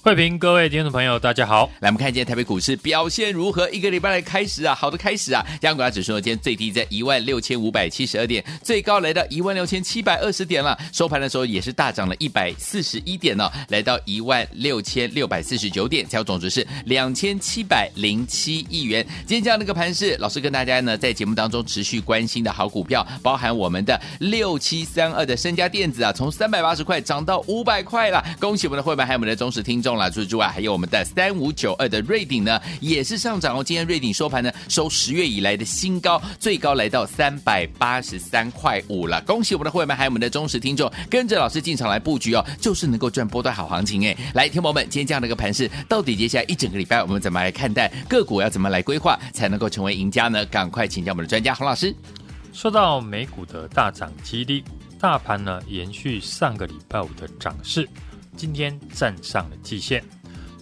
[0.00, 1.68] 慧平，各位听众朋友，大家好。
[1.80, 3.68] 来，我们看今天台北股市表现如何？
[3.70, 5.44] 一个礼拜的开始啊，好的开始啊。
[5.60, 10.78] 加权指数呢，今天最低在一万六千五百七十二点，最高来到一万六千七百二十点了。
[10.92, 19.04] 收盘的时候也是大涨了一百四十一点呢、来到一万六千六百四十九点，成交总值是两千七百零七亿元。
[19.26, 28.24] 今天这样的一个盘势，老师跟大家呢在节目当中持续关心的好股票，包含我们的六七三二的身家电子啊，从三百八十块涨到五百块了。
[28.38, 29.87] 恭喜我们的会员还有我们的忠实听众。
[29.96, 33.62] 了，除此之外，还有我们的三五九二的瑞鼎呢，也是上涨哦。
[33.62, 39.20] 今天瑞鼎收盘呢，收十月以来的新高，最高来到三百八十三块五了。
[39.22, 44.16] 恭喜我们的会员们，还有我们的忠实听众，跟着老师进场来布局哦，就是能够赚波段好行情哎。
[44.34, 50.44] 来，听友们，今天这样的一个盘势，到底接下来一整个礼拜我们怎么来看待个股，要怎么来规划，才能够成为赢家呢？
[50.46, 51.94] 赶快请教我们的专家洪老师。
[52.52, 54.64] 说到美股的大涨激励，
[54.98, 57.88] 大盘呢延续上个礼拜五的涨势。
[58.38, 60.02] 今天站上了季线，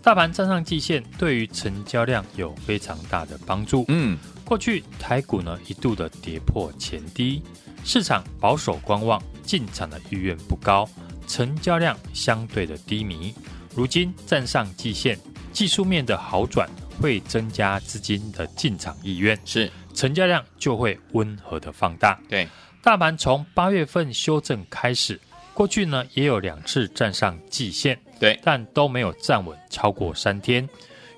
[0.02, 3.84] 大盘站上季线，对于成交量有非常大的帮助。
[3.88, 7.42] 嗯，过去台股呢一度的跌破前低，
[7.84, 10.88] 市场保守观望，进场的意愿不高，
[11.26, 13.34] 成交量相对的低迷。
[13.74, 15.18] 如今站上季线，
[15.52, 16.66] 技术面的好转
[16.98, 22.18] 会增加资金的进场意愿，是成交量就会温和的放大。
[22.26, 22.48] 对，
[22.80, 25.20] 大盘从八月份修正开始。
[25.56, 30.68] 过去呢也有两次站上季线，对，但都没有站稳超过三天。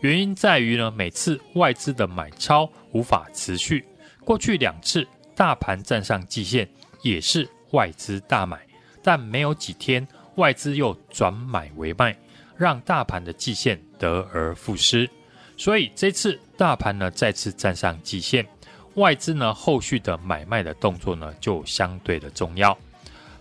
[0.01, 3.85] 原因在于呢，每次外资的买超无法持续。
[4.25, 6.69] 过去两次大盘站上季线
[7.03, 8.65] 也是外资大买，
[9.03, 12.17] 但没有几天外资又转买为卖，
[12.57, 15.11] 让大盘的季线得而复失。
[15.57, 18.47] 所以这次大盘呢再次站上季线，
[18.95, 22.79] 外资呢后续的买卖的动作呢就相对的重要。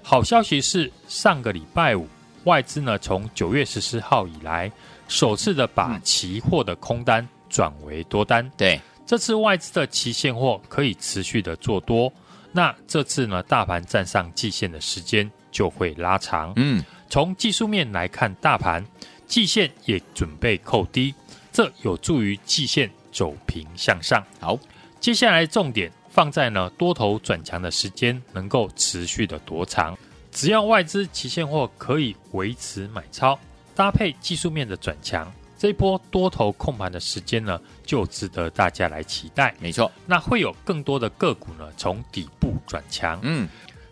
[0.09, 2.07] 好消息是，上个礼拜五，
[2.45, 4.71] 外资呢从九月十四号以来，
[5.09, 8.49] 首次的把期货的空单转为多单。
[8.55, 12.09] 对，这次外资的期现货可以持续的做多。
[12.53, 16.53] 那这次呢，大盘站上季线的时间就会拉长。
[16.55, 18.81] 嗯，从技术面来看，大盘
[19.27, 21.13] 季线也准备扣低，
[21.51, 24.23] 这有助于季线走平向上。
[24.39, 24.57] 好，
[25.01, 25.91] 接下来重点。
[26.17, 29.95] 放在呢多头转强的时间能够持续的多长？
[30.31, 33.37] 只要外资期现货可以维持买超，
[33.75, 39.53] 搭配技术面的转强，这一波多头控盘的时间呢，就值得大家来期待。
[39.59, 43.19] 没错，那会有更多的个股呢从底部转强。
[43.21, 43.47] 嗯，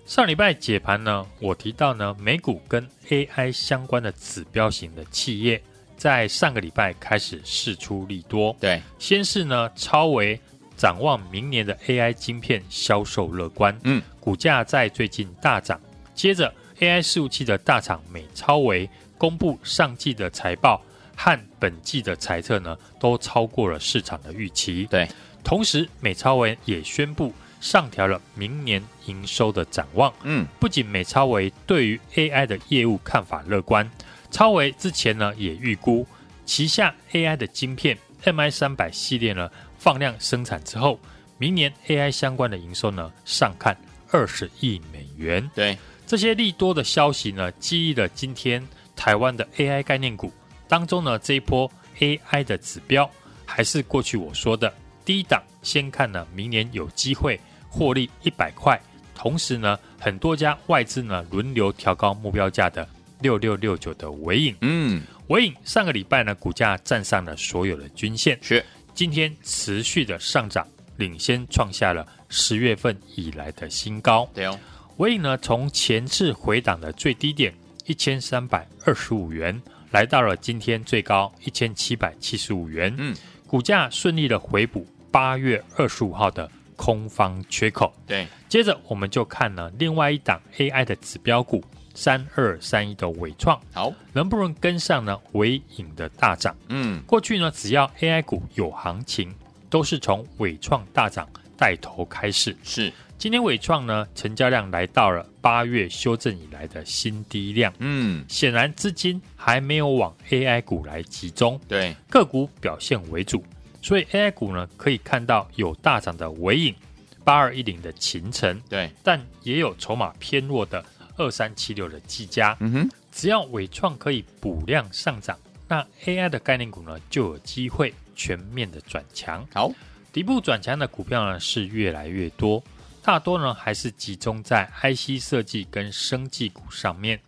[0.07, 5.61] 上礼拜解盘呢，我提到呢美股跟 AI 相关的指标型的企业，
[5.95, 8.57] 在上个礼拜开始试出利多。
[8.59, 10.41] 对，先是呢超微。
[10.75, 15.79] 展望明年的 AI 晶片销售乐观，嗯，股价在最近大涨。
[16.13, 20.81] 接着，AI 伺服器的大厂美超维公布上季的财报
[21.15, 24.87] 和本季的财测呢，都超过了市场的预期。
[24.89, 25.07] 对，
[25.43, 30.13] 同时美超维也宣布上调了明年营收的展望。
[30.23, 33.89] 嗯，不仅美超维对于 AI 的业务看法乐观，
[34.31, 36.05] 超维之前呢也预估
[36.45, 39.49] 旗下 AI 的晶片 MI 三百系列呢。
[39.85, 40.99] 放量生产之后，
[41.37, 43.77] 明年 AI 相关的营收呢，上看
[44.09, 45.47] 二十亿美元。
[45.53, 50.33] 对，这些利多的消息呢，激励了今天台湾的 AI 概念股
[50.67, 53.07] 当中呢，这一波 AI 的指标
[53.45, 54.73] 还是过去我说的
[55.05, 58.81] 低档，先看呢，明年有机会获利一百块。
[59.13, 62.89] 同时呢，很多家外资呢轮流调高目标价的
[63.21, 68.65] 六六六九的尾影，嗯，尾影上个礼拜呢，股价站上了所有的均线，是。
[68.95, 74.25] 今天持续的上涨，领先创下了十月份以来的新高。
[74.33, 74.57] 对哦，
[74.95, 77.53] 尾影呢，从前次回档的最低点
[77.85, 79.61] 一千三百二十五元，
[79.91, 82.95] 来到了今天最高一千七百七十五元。
[82.97, 83.13] 嗯，
[83.45, 87.93] 股价顺利的回补八月二十五号的空方缺口。
[88.07, 91.61] 对，接着我们就看了另外一档 AI 的指标股。
[91.95, 95.17] 三二三一的伟创，好，能不能跟上呢？
[95.31, 99.33] 伟影的大涨，嗯，过去呢，只要 AI 股有行情，
[99.69, 101.27] 都是从伟创大涨
[101.57, 102.55] 带头开始。
[102.63, 113.41] 是，今天伟创呢，成交量来到了八月修正以来的新低量，嗯，显然资金还没有往 AI 股来集中，对，个股表现为主，
[113.81, 116.75] 所以 AI 股呢，可以看到有大涨的伟影，
[117.23, 120.83] 八二一零的秦城，对，但也有筹码偏弱的。
[121.17, 129.47] 二三七六的技嘉，嗯哼，只要伟创可以补量上涨，那 AI 的概念股呢就有机会全面的转强。
[129.53, 129.71] 好，
[130.11, 132.63] 底部转强的股票呢是越来越多，
[133.01, 137.19] 大多呢还是集中在 IC 设计跟生技股上面。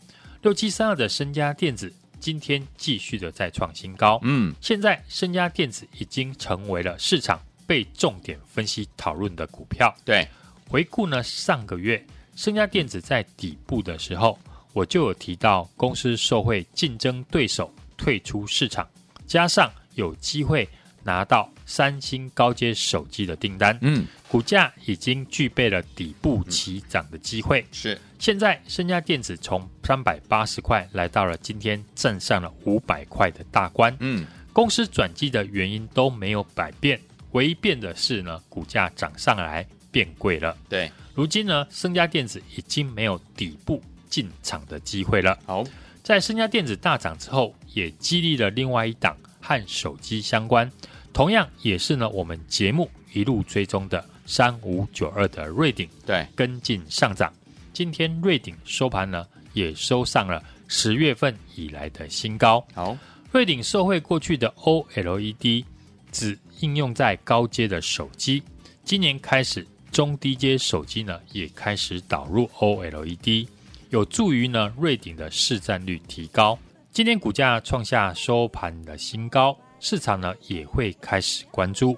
[0.42, 4.19] 六七三二的升佳电子今天继续的再创新高。
[4.24, 9.94] 嗯，现在升佳电子已经成为了市场被重点分析讨论的股票。
[10.06, 10.28] 对，
[10.69, 12.04] 回顾呢上个月
[12.38, 14.38] 升佳电子在底部的时候，
[14.72, 18.88] 我就有提到公司受惠竞争对手退出市场，
[19.25, 20.69] 加上有机会
[21.04, 27.66] 拿到三星高阶手机的订单，嗯，股价已经具备了底部起涨的机会。
[27.72, 33.98] 是，现在升佳电子从三百八十块来到了今天站上了五百块的大关。
[34.00, 37.01] 嗯，公司转机的原因都没有改变，
[37.31, 40.56] 唯一变的是呢，股价涨上来变贵了。
[40.69, 45.36] 对，如今呢，升家电子已经没有底部进场的机会了。
[45.48, 45.64] 好，
[46.04, 50.72] 在升家电子大涨之后，也激励了另外一档和手机相关。
[51.12, 57.34] 同样也是呢，我们节目一路追踪的三五九二的瑞鼎，对，跟进上涨。
[57.74, 62.64] 今天瑞鼎收盘呢，也收上了十月份以来的新高。
[62.75, 62.96] 好，
[63.31, 65.66] 瑞鼎受惠过去的 OLED
[66.12, 68.44] 只应用在高阶的手机，
[68.86, 69.66] 今年开始
[69.98, 73.48] 中低阶手机呢也开始导入 OLED，
[73.90, 76.56] 有助于呢瑞鼎的市占率提高。
[76.92, 79.58] 今天股价创下收盘的新高。
[79.80, 81.98] 市场呢也会开始关注，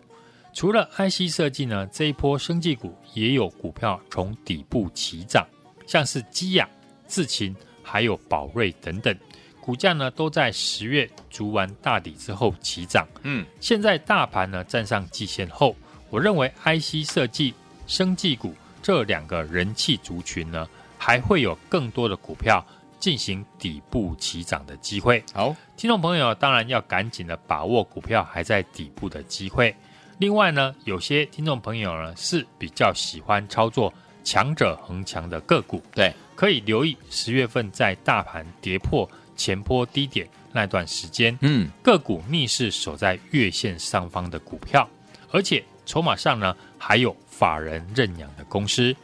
[0.53, 5.45] 除了 IC 设计呢，这一波生技股也有股票从底部起涨，
[5.85, 6.69] 像是基亚、
[7.05, 7.53] 智勤
[7.83, 9.13] 还有宝瑞等等，
[9.59, 13.05] 股价呢都在十月筑完大底之后起涨。
[13.23, 15.75] 嗯，现在大盘呢站上季线后，
[16.09, 17.53] 我认为 IC 设计、
[17.89, 20.65] 生技股这两个人气族群呢，
[20.97, 22.65] 还会有更多的股票。
[22.99, 25.23] 进行底部起涨的机会。
[25.33, 29.73] 好，听众朋友当然要赶紧的把握股票还在底部的机会。
[30.17, 44.85] 另外呢，有些听众朋友呢是比较喜欢操作强者恒强的个股，对，可以留意十月份在大盘跌破前波低点那段时间，嗯，个股逆势守在月线上方的股票，
[45.31, 48.95] 而且筹码上呢还有法人认养的公司，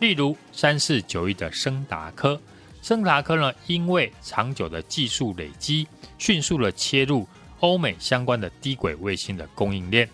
[0.00, 2.38] 例如三四九一的升达科。
[2.82, 5.86] 升达科呢，因为长久的技术累积，
[6.18, 7.28] 迅速的切入
[7.60, 10.08] 欧美相关的低轨卫星的供应链。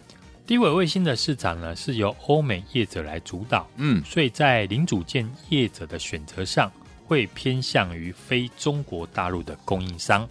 [0.46, 6.70] 低轨卫星的市场呢，是由欧美业者来主导，嗯，所以在零组件业者的选择上，
[7.06, 10.28] 会偏向于非中国大陆的供应商。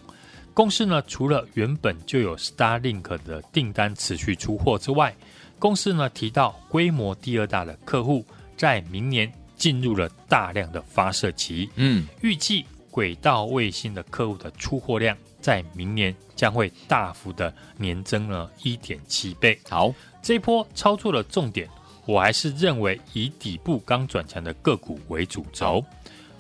[0.54, 5.16] 公司呢，除了原本就有 Starlink 的订单持续出货之外，
[5.60, 8.26] 公司呢提到规模第二大的客户
[8.56, 9.32] 在明年。
[9.58, 19.60] 进入了大量的发射期，嗯，预计轨道卫星的客户的出货量在明年将会大幅的年增了一点七倍。
[19.68, 21.68] 好，这一波操作的重点，
[22.06, 25.84] 我还是认为以底部刚转强的个股为主轴。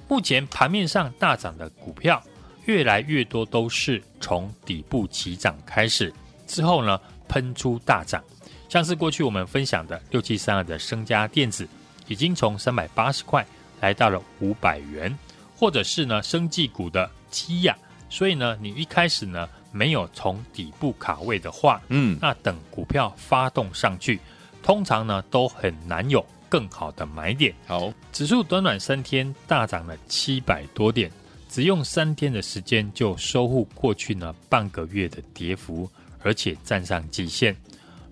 [0.07, 2.21] 目前盘面上大涨的股票，
[2.65, 6.13] 越来越多都是从底部起涨开始，
[6.45, 8.23] 之后呢喷出大涨，
[8.69, 11.67] 像是过去我们分享的六七三二的升佳电子。
[12.09, 13.45] 已经从三百八十块
[13.81, 15.13] 来到了五百元，
[15.57, 17.77] 或者是呢，生技股的基亚，
[18.09, 24.21] 所以呢，你一开始呢没有从底部卡位的话，嗯，那等股票发动上去，
[24.63, 27.53] 通常呢都很难有更好的买点。
[27.65, 31.11] 好，指数短短三天大涨了七百多点，
[31.49, 35.91] 只用三天的时间就收复过去呢半个月的跌幅，
[36.23, 37.53] 而且站上季线。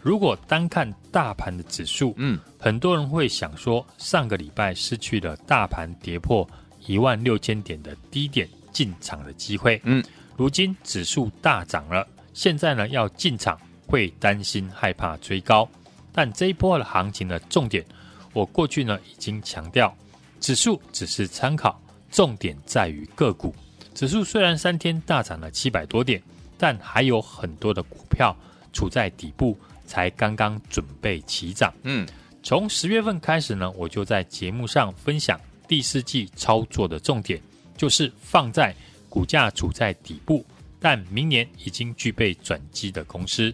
[0.05, 6.47] 如果单看大盘的指数，嗯，很多人会想说，上个礼拜失去了大盘跌破
[6.85, 10.05] 一万六千点的低点进场的机会，嗯，
[10.37, 15.67] 如今指数大涨了，现在呢要进场会担心害怕追高，
[16.13, 17.83] 但这一波的行情的重点，
[18.31, 19.91] 我过去呢已经强调，
[20.39, 21.81] 指数只是参考，
[22.11, 23.55] 重点在于个股。
[23.95, 26.21] 指数虽然三天大涨了七百多点，
[26.59, 28.37] 但还有很多的股票
[28.71, 29.57] 处在底部。
[29.85, 32.07] 才刚刚准备起涨，嗯，
[32.43, 37.41] 从十月份开始呢，我就在节目上分享第四季操作的重点，
[37.77, 38.75] 就是放在
[39.09, 40.45] 股价处在底部，
[40.79, 43.53] 但明年已经具备转机的公司。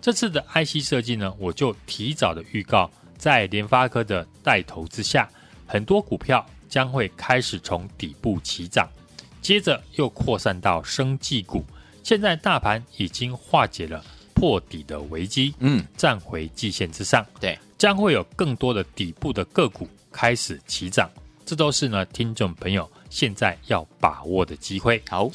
[0.00, 5.28] 这次的 IC 设计呢，我就提早的预告，在联发科的带头之下，
[5.66, 8.88] 很多股票将会开始从底部起涨，
[9.42, 11.64] 接着又扩散到生技股。
[12.04, 14.04] 现在大盘已经化解了。
[14.38, 21.10] 破底的危机，嗯，站回季线之上，对，将会有更多的底部的个股开始起涨，
[21.44, 25.02] 这都是呢听众朋友现在要把握的机会。
[25.08, 25.28] 好，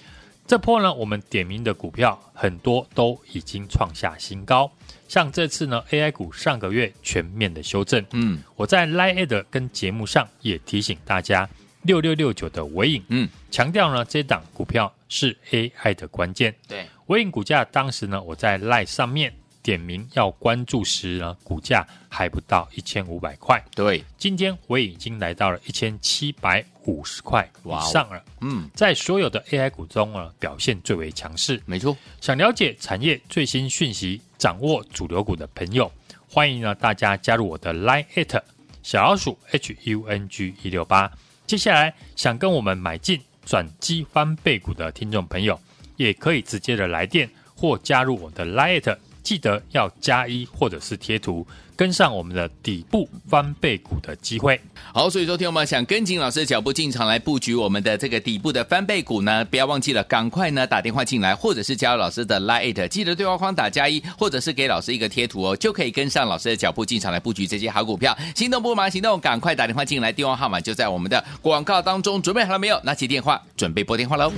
[0.47, 4.71] 这波呢，我们点名的股票很多都已经创下新高，
[5.09, 11.49] 像这次呢，AI 股上个月全面的修正，嗯，我在 Line 跟节目上也提醒大家，
[11.81, 19.33] 六六六九的尾影，嗯，强调呢这档股票是 AI 的关键，对，纬颖股价当时呢，我在 Line 上面。
[19.63, 23.63] 点名要关注时呢，股价还不到一千五百块。
[23.73, 28.21] 对，今天我已经来到了一千七百五十块以上了。
[28.41, 31.63] 嗯，在所有的 AI 股中呢，表现最为强势。
[31.65, 35.89] 没错，想了解产业最新讯息，掌握主流股的朋友，
[36.27, 38.41] 欢迎呢大家加入我的 Line at
[38.81, 41.09] 小老鼠 H U N G 一六八。
[41.47, 45.57] 接下来想跟我们买进转机翻倍股的听众朋友，
[45.97, 48.97] 也可以直接的来电或加入我的 Line at。
[49.23, 51.47] 记得要加一或者是贴图，
[51.77, 54.59] 跟上我们的底部翻倍股的机会。
[54.93, 68.13] 好，所以说听我们想跟紧老师的脚步进场来布局我们的这个底部的翻倍股呢，不要忘记了，赶快呢打电话进来，或者是加入老师的 Line，记得对话框打加一，或者是给老师一个贴图哦，就可以跟上老师的脚步进场来布局这些好股票。
[68.35, 72.21] 心动不忙行动，赶快打电话进来，电话号码就在我们的广告当中。
[72.21, 72.77] 准备好了没有？
[72.83, 74.33] 拿起电话，准备拨电话喽。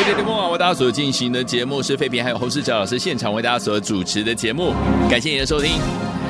[0.00, 4.72] 各位听众朋友，为大家所进行的节目是费平还有侯世哲老师现场为大家所主持的节目，
[5.10, 5.72] 感谢您的收听。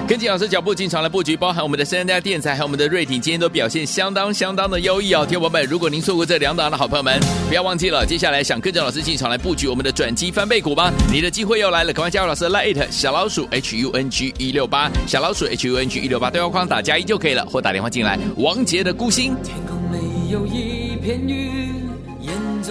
[0.08, 5.24] 跟紧老师脚步进场的布局，包含我们的三家电材，还有我们的瑞鼎，今天都表现相当相当的优异哦。
[5.24, 10.90] 听众朋友们，如果您错过这两档的好朋友们，不要忘记了，接下来想跟着老师进场来布局我们的转机翻倍股吗？
[11.12, 18.18] 你的机会又来了，赶快加入老师的 Lite 小老鼠 H U N G 一六八，小老鼠 H U N G 一六八对话框打加一就可以了，或打电话进来。
[18.36, 19.36] 王杰的孤星。
[19.44, 21.88] 天空没有一片云，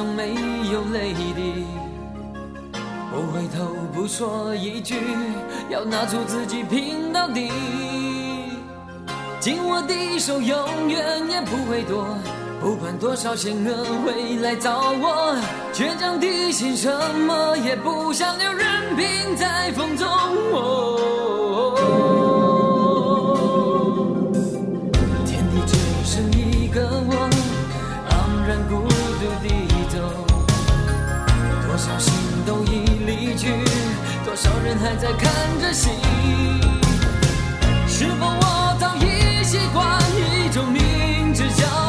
[0.06, 0.60] 没。
[0.72, 1.66] 有泪滴，
[3.12, 4.96] 不回头不说一句，
[5.72, 7.50] 要拿出自己拼到底。
[9.40, 12.06] 紧握的手永远也不会躲，
[12.62, 15.36] 不管多少险恶会来找我，
[15.74, 16.88] 倔强的心什
[17.26, 20.08] 么也不想留，任凭在风中。
[34.42, 35.90] 少人还在看着戏？
[37.86, 41.89] 是否我早已习惯一种名字叫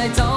[0.00, 0.29] 在走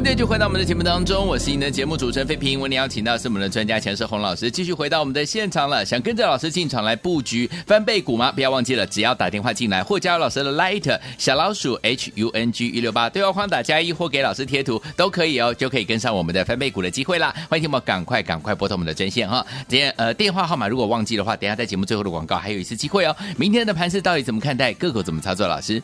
[0.00, 2.58] 欢迎继续回到我们的节目当中，我是您的节目主持人费平。
[2.58, 5.84] 为您邀请到是我们的专家强势洪老师，继续回到我们的现场了。
[5.84, 8.32] 想跟着老师进场来布局翻倍股吗？
[8.32, 17.34] 不要忘记了，只要打电话进来或加入老师的 Light 小老鼠 H U N G 一六八对话框打加一或给老师贴图都可以哦，就可以跟上我们的翻倍股的机会啦。
[17.50, 19.46] 欢迎听我们赶快赶快拨通我们的专线哈。
[19.68, 23.14] 今天呃电话号码如果忘记的话，等下在节目最后的广告还有一次机会哦。
[23.36, 24.72] 明天的盘势到底怎么看待？
[24.72, 25.46] 个股怎么操作？
[25.46, 25.82] 老师，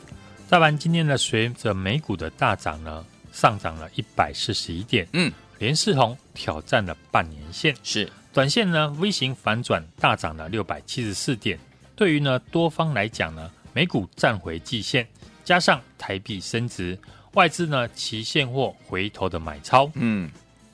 [0.49, 3.04] 大盘今天呢，随着美股的大涨呢。
[3.36, 11.58] 上涨了一百四十一点，嗯，连四红挑战了半年线，是短线呢 V 型反转大涨了六百七十四点。
[11.94, 15.06] 对于呢多方来讲呢，美股站回季线，
[15.44, 16.98] 加上台币升值，
[17.34, 20.30] 外资呢期现货回头的买超，嗯，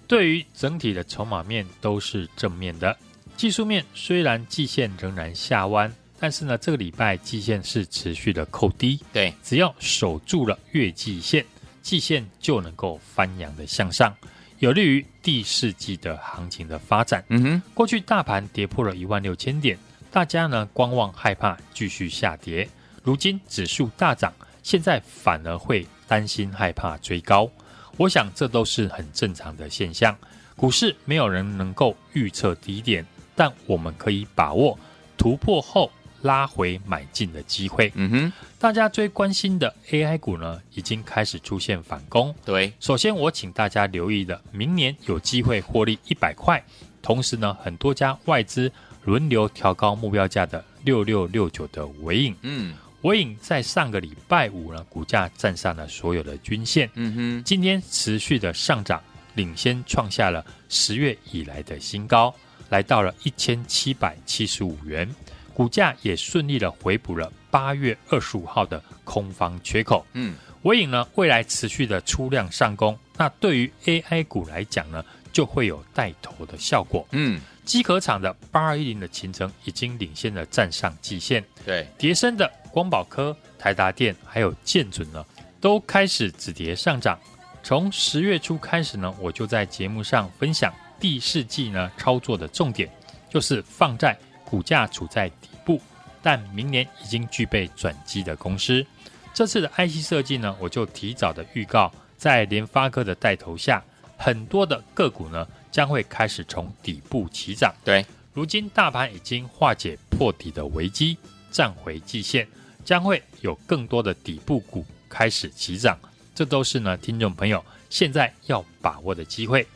[0.06, 2.96] 对于整体的筹码面都是正面的。
[3.36, 11.44] 技术面虽然季线仍然下弯，但是呢这个礼拜季线是持续的扣低，对，只要守住了月季线。
[11.82, 14.14] 季线就能够翻扬的向上，
[14.60, 17.24] 有利于第四季的行情的发展。
[17.28, 19.76] 嗯哼，过去大盘跌破了一万六千点，
[20.10, 22.68] 大家呢观望害怕继续下跌。
[23.02, 27.50] 如今指数大涨，现在反而会担心害怕追高。
[27.96, 30.16] 我想这都是很正常的现象。
[30.54, 34.78] 股市没有人能够预测低点，但我们可以把握
[35.18, 35.90] 突破后。
[36.22, 42.34] 拉回买进的机会，嗯哼，大家最关心的 AI 股呢，已经开始出现反攻。
[42.44, 46.64] 对，首先我请大家留意的，明年有机会获利一百块，
[47.02, 48.70] 同时呢，很多家外资
[49.04, 59.02] 轮流调高目标价的六六六九的尾影，嗯，尾影在上个礼拜五呢，股价站上了所有的均线，嗯哼，今天持续的上涨，
[59.34, 62.32] 领先创下了十月以来的新高，
[62.68, 65.08] 来到了一千七百七十五元。
[65.54, 70.04] 股价也顺利的回补了八月二十五号的空方缺口。
[70.14, 77.06] 嗯，尾影呢，未来持续的出量上攻，那对于 AI 股来讲呢，就会有带头的效果。
[77.12, 81.44] 嗯，机壳厂的八二一零的勤诚已经领先了站上季线。
[81.64, 85.24] 对，叠升的光宝科、台达电还有建准呢，
[85.60, 87.18] 都开始止跌上涨。
[87.62, 92.90] 从十月初开始呢，我就在节目上分享第四季呢操作的重点，
[93.28, 94.18] 就是放在。
[94.52, 95.80] 股价处在底部，
[96.20, 98.84] 但明年已经具备转机的公司。
[99.32, 103.82] 这次的 IC 设计呢，我就提早的预告，在联发科的带头下，
[104.18, 107.74] 很多的个股呢将会开始从底部起涨。
[107.82, 111.16] 对，如今大盘已经化解破底的危机，
[111.50, 112.46] 站回季线，
[112.84, 115.98] 将会有更多的底部股开始起涨。
[116.34, 119.66] 这都是呢，听众朋友现在要把握的机会。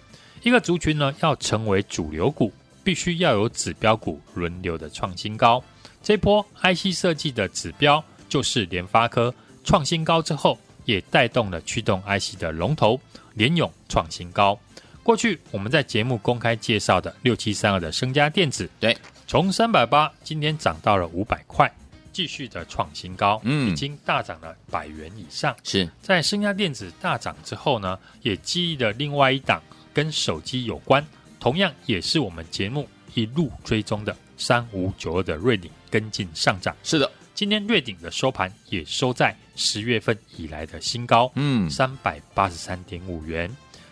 [0.43, 2.53] 一个族群呢，要成为主流股。
[2.87, 5.61] 必须要有指标股轮流的创新高，
[6.05, 13.01] 这波 IC 设计的指标就是联发科创新高之后，也带动了驱动 IC 的龙头
[13.35, 14.57] 联咏创新高。
[15.03, 18.96] 过去我们在节目公开介绍的六七三二的升家电子，对，
[19.27, 21.68] 从三百八今天涨到了五百块，
[22.12, 25.57] 继续的创新高，嗯，已经大涨了百元以上。
[25.64, 29.61] 是在升家电子大涨之后呢，也激励了另外一档
[29.92, 31.05] 跟手机有关。
[31.47, 36.75] 同样也是我们节目一路追踪的三五九二的瑞鼎跟进上涨。
[36.83, 43.49] 是的，今天瑞鼎的收盘也收在十月份以来的新高，嗯，三百八十三点五元。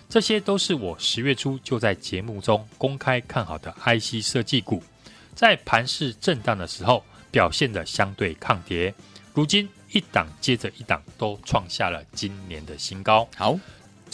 [0.09, 4.83] 这些都是我十月初就在节目中公开看好的 IC 设计股，
[5.37, 8.93] 在盘势震荡的时候表现的相对抗跌。
[9.33, 13.29] 如今一档接着一档都创下了今年的新高。
[13.37, 13.57] 好。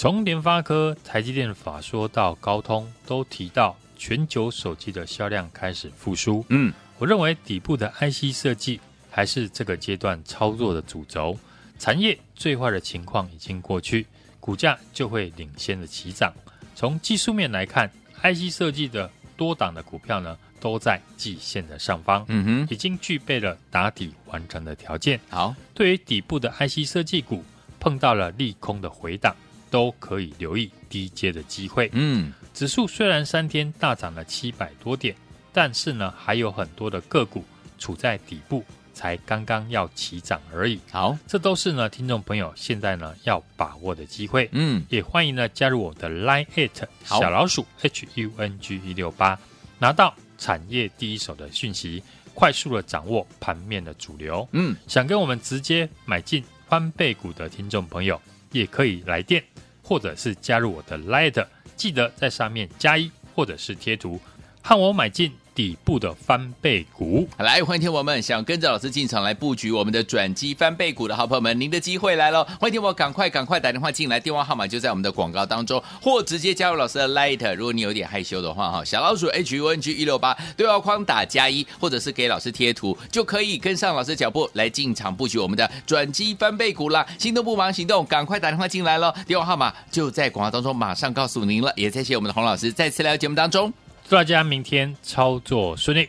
[0.01, 6.43] 从联发科、台积电法说到高通，都提到全球手机的销量开始复苏。
[6.49, 11.39] 嗯，我认为底部的 IC 设计还是这个阶段操作的主轴。
[11.79, 14.07] 产业最坏的情况已经过去，
[14.41, 16.33] 股价就会领先的起涨。
[16.75, 17.91] 从技术面来看
[18.23, 22.25] ，IC 设计的多档的股票呢，都在季线的上方。
[22.29, 25.21] 嗯哼，已经具备了打底完成的条件。
[25.29, 27.45] 好，对于底部的 IC 设计股，
[27.79, 29.37] 碰到了利空的回档。
[29.71, 31.89] 都可以留意低阶的机会。
[31.93, 35.15] 嗯，指数虽然三天大涨了七百多点，
[35.53, 37.45] 但是呢，还有很多的个股
[37.79, 40.79] 处在底部，才刚刚要起涨而已。
[40.91, 44.49] 好，这都是呢，听众朋友现在呢要把握的机会。
[44.53, 49.39] 嗯，也欢迎呢加入我的 Line at 小老鼠 H U N G 一六八，
[49.79, 52.03] 拿到产业第一手的讯息，
[52.35, 54.47] 快速的掌握盘面的主流。
[54.53, 58.21] 嗯，想跟我们直接买进翻倍股的听众朋友，
[58.53, 59.43] 也可以来电，
[59.91, 64.21] 或者是加入我的 Light，记得在上面加一或者是贴图，
[64.63, 67.29] 和我买进底部的翻倍股。
[67.39, 72.45] 来，欢迎听我们想跟着老师进场来布局我们的转机翻倍股的好朋友们，您的机会来了！
[72.59, 77.55] 欢迎听我赶快赶快打电话进来，电话号码就在我们的广告当中，或直接加入老师的 Light。
[77.55, 87.07] 如果你有点害羞的话，哈，小老鼠 H U N G 一六八对话框打加一，或者是给老师贴图，就可以跟上老师脚步来进场布局我们的转机翻倍股啦！
[87.19, 89.13] 心动不忙行动，赶快打电话进来喽！
[89.27, 91.73] 电话号码就在广告当中，马上告诉您了。
[91.77, 93.73] 也谢谢我们的洪老师再次来到节目当中。
[94.11, 96.09] 祝大家明天操作顺利。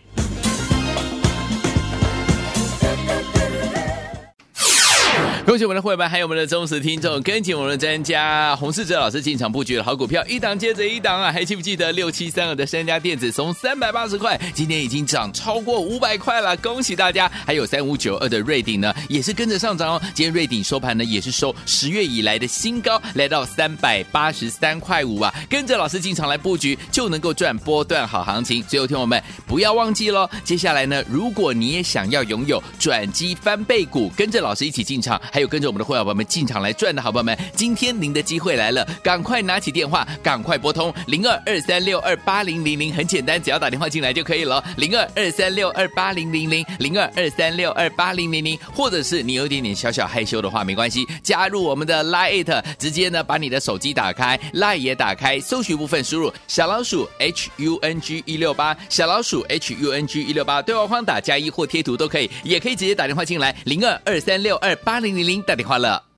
[5.44, 11.32] 恭喜我们的会员，还有我们的忠实听众，跟紧我们的专家洪世哲老师进场布局的好股票，一档接着一档啊！
[11.32, 17.30] 还记不记得六七三二的三家电子从三百八十块，今天已经涨超过五百块了，恭喜大家！
[17.44, 20.02] 还有三五九二的瑞鼎呢，也是跟着上涨哦。
[20.14, 25.34] 今天瑞鼎收盘呢，也是收十月以来的新高，来到三百八十三块五啊！
[25.50, 28.64] 跟着老师进场来布局，就能够赚波段好行情。
[28.64, 35.20] 最后听我们不要忘记喽，接下来呢，如果你也想要拥有转机翻倍股，跟着老师一起进场。
[35.34, 65.42] 还有跟着我们的会员朋友们进场来赚的好朋友们，今天您的机会来了，赶快拿起电话，赶快拨通零二二三六二八零零零，很简单，只要打电话进来就可以了，零二二三六二八零零零，零二二三六二八零零零，或者是你有一点点小小害羞的话，没关系，加入我们的 Line，直接呢把你的手机打开，Line 也打开，搜寻部分输入小老鼠 H U N G 一六八，小老鼠 H U N G 一六八，对话框打加一或贴图都可以，也可以直接打电话进来，零二二三六二八零零零零。
[65.44, 66.11] 打电话了。